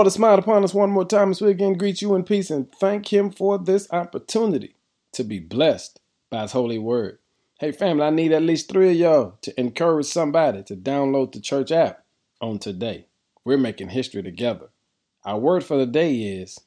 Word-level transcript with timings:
Lord 0.00 0.06
to 0.06 0.12
smile 0.12 0.38
upon 0.38 0.64
us 0.64 0.72
one 0.72 0.88
more 0.88 1.04
time 1.04 1.30
as 1.30 1.42
we 1.42 1.50
again 1.50 1.74
greet 1.74 2.00
you 2.00 2.14
in 2.14 2.24
peace 2.24 2.50
and 2.50 2.72
thank 2.76 3.12
Him 3.12 3.30
for 3.30 3.58
this 3.58 3.86
opportunity 3.92 4.74
to 5.12 5.22
be 5.22 5.38
blessed 5.38 6.00
by 6.30 6.40
His 6.40 6.52
holy 6.52 6.78
word. 6.78 7.18
Hey, 7.58 7.70
family, 7.70 8.04
I 8.04 8.08
need 8.08 8.32
at 8.32 8.40
least 8.40 8.70
three 8.70 8.92
of 8.92 8.96
y'all 8.96 9.38
to 9.42 9.60
encourage 9.60 10.06
somebody 10.06 10.62
to 10.62 10.74
download 10.74 11.32
the 11.32 11.40
church 11.40 11.70
app 11.70 12.02
on 12.40 12.58
today. 12.58 13.08
We're 13.44 13.58
making 13.58 13.90
history 13.90 14.22
together. 14.22 14.70
Our 15.22 15.38
word 15.38 15.64
for 15.64 15.76
the 15.76 15.84
day 15.84 16.14
is 16.14 16.58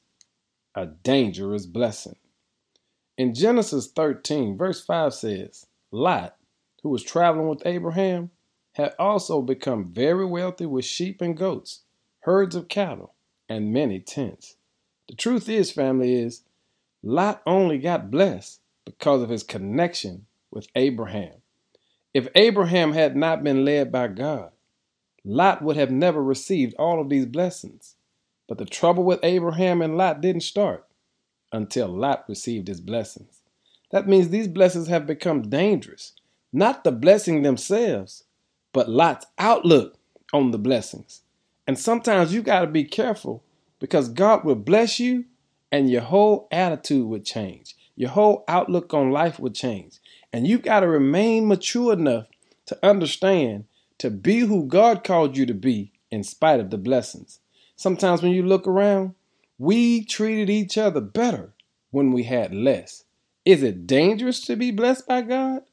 a 0.75 0.85
dangerous 0.85 1.65
blessing. 1.65 2.17
In 3.17 3.33
Genesis 3.33 3.87
13, 3.87 4.59
verse 4.59 4.85
5 4.85 5.11
says, 5.11 5.65
Lot, 5.89 6.35
who 6.83 6.89
was 6.89 7.01
traveling 7.01 7.47
with 7.47 7.65
Abraham, 7.65 8.29
had 8.73 8.93
also 8.99 9.41
become 9.41 9.91
very 9.91 10.23
wealthy 10.23 10.67
with 10.67 10.85
sheep 10.85 11.19
and 11.19 11.35
goats, 11.35 11.81
herds 12.19 12.55
of 12.55 12.67
cattle, 12.67 13.12
and 13.49 13.73
many 13.73 13.99
tents. 13.99 14.55
The 15.09 15.15
truth 15.15 15.49
is, 15.49 15.71
family, 15.71 16.13
is 16.13 16.43
Lot 17.03 17.41
only 17.45 17.77
got 17.77 18.11
blessed 18.11 18.59
because 18.85 19.21
of 19.21 19.29
his 19.29 19.43
connection 19.43 20.25
with 20.51 20.67
Abraham. 20.75 21.33
If 22.13 22.27
Abraham 22.35 22.93
had 22.93 23.15
not 23.15 23.43
been 23.43 23.65
led 23.65 23.91
by 23.91 24.07
God, 24.07 24.51
Lot 25.25 25.61
would 25.61 25.77
have 25.77 25.91
never 25.91 26.21
received 26.21 26.75
all 26.77 27.01
of 27.01 27.09
these 27.09 27.25
blessings. 27.25 27.95
But 28.47 28.57
the 28.57 28.65
trouble 28.65 29.03
with 29.03 29.19
Abraham 29.23 29.81
and 29.81 29.97
Lot 29.97 30.21
didn't 30.21 30.41
start 30.41 30.85
until 31.51 31.87
Lot 31.87 32.25
received 32.27 32.67
his 32.67 32.81
blessings. 32.81 33.41
That 33.91 34.07
means 34.07 34.29
these 34.29 34.47
blessings 34.47 34.87
have 34.87 35.07
become 35.07 35.49
dangerous, 35.49 36.13
not 36.51 36.83
the 36.83 36.91
blessing 36.91 37.41
themselves, 37.41 38.23
but 38.73 38.89
Lot's 38.89 39.25
outlook 39.37 39.97
on 40.33 40.51
the 40.51 40.57
blessings. 40.57 41.22
And 41.67 41.79
sometimes 41.79 42.33
you 42.33 42.41
got 42.41 42.61
to 42.61 42.67
be 42.67 42.83
careful 42.83 43.43
because 43.79 44.09
God 44.09 44.43
will 44.43 44.55
bless 44.55 44.99
you 44.99 45.25
and 45.71 45.89
your 45.89 46.01
whole 46.01 46.47
attitude 46.51 47.07
would 47.07 47.25
change. 47.25 47.75
Your 47.95 48.09
whole 48.09 48.43
outlook 48.47 48.93
on 48.93 49.11
life 49.11 49.39
would 49.39 49.55
change. 49.55 49.99
And 50.31 50.47
you 50.47 50.57
got 50.57 50.81
to 50.81 50.87
remain 50.87 51.47
mature 51.47 51.93
enough 51.93 52.27
to 52.65 52.77
understand 52.85 53.65
to 53.99 54.09
be 54.09 54.39
who 54.39 54.65
God 54.65 55.03
called 55.03 55.37
you 55.37 55.45
to 55.45 55.53
be 55.53 55.91
in 56.11 56.23
spite 56.23 56.59
of 56.59 56.69
the 56.69 56.77
blessings. 56.77 57.39
Sometimes 57.75 58.21
when 58.21 58.31
you 58.31 58.43
look 58.43 58.67
around, 58.67 59.15
we 59.57 60.03
treated 60.03 60.49
each 60.49 60.77
other 60.77 61.01
better 61.01 61.53
when 61.91 62.11
we 62.11 62.23
had 62.23 62.53
less. 62.53 63.05
Is 63.45 63.63
it 63.63 63.87
dangerous 63.87 64.41
to 64.41 64.55
be 64.55 64.71
blessed 64.71 65.07
by 65.07 65.21
God? 65.21 65.63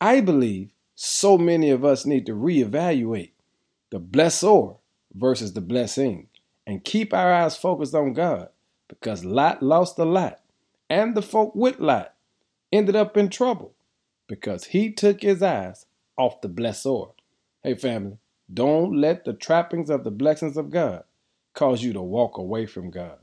I 0.00 0.20
believe 0.20 0.72
so 0.94 1.38
many 1.38 1.70
of 1.70 1.84
us 1.84 2.06
need 2.06 2.26
to 2.26 2.32
reevaluate 2.32 3.30
the 3.90 4.00
blessor 4.00 4.79
versus 5.14 5.52
the 5.52 5.60
blessing 5.60 6.28
and 6.66 6.84
keep 6.84 7.12
our 7.12 7.32
eyes 7.32 7.56
focused 7.56 7.94
on 7.94 8.12
God 8.12 8.48
because 8.88 9.24
Lot 9.24 9.62
lost 9.62 9.98
a 9.98 10.04
lot 10.04 10.40
and 10.88 11.14
the 11.14 11.22
folk 11.22 11.54
with 11.54 11.78
Lot 11.78 12.14
ended 12.72 12.96
up 12.96 13.16
in 13.16 13.28
trouble 13.28 13.74
because 14.26 14.64
he 14.66 14.92
took 14.92 15.22
his 15.22 15.42
eyes 15.42 15.86
off 16.16 16.40
the 16.40 16.48
blessor. 16.48 17.12
Hey, 17.62 17.74
family, 17.74 18.18
don't 18.52 18.96
let 18.96 19.24
the 19.24 19.32
trappings 19.32 19.90
of 19.90 20.04
the 20.04 20.10
blessings 20.10 20.56
of 20.56 20.70
God 20.70 21.04
cause 21.54 21.82
you 21.82 21.92
to 21.92 22.02
walk 22.02 22.38
away 22.38 22.66
from 22.66 22.90
God. 22.90 23.18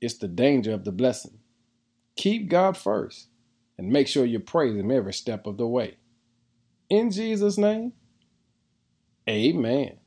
It's 0.00 0.18
the 0.18 0.28
danger 0.28 0.72
of 0.72 0.84
the 0.84 0.92
blessing. 0.92 1.38
Keep 2.16 2.48
God 2.48 2.76
first 2.76 3.28
and 3.76 3.88
make 3.88 4.08
sure 4.08 4.24
you 4.24 4.40
praise 4.40 4.76
Him 4.76 4.90
every 4.90 5.12
step 5.12 5.46
of 5.46 5.56
the 5.56 5.66
way. 5.66 5.96
In 6.88 7.10
Jesus' 7.10 7.58
name, 7.58 7.92
amen. 9.28 9.98